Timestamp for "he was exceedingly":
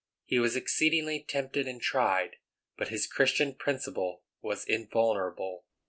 0.25-1.23